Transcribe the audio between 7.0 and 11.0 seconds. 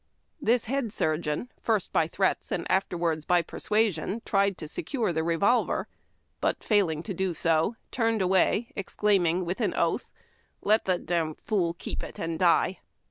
to do so, turned away, ex claiming, with an oath," Let the